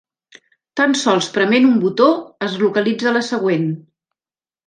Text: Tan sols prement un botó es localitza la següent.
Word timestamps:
Tan 0.79 0.95
sols 1.01 1.27
prement 1.35 1.67
un 1.67 1.75
botó 1.83 2.07
es 2.47 2.57
localitza 2.63 3.13
la 3.19 3.23
següent. 3.29 3.71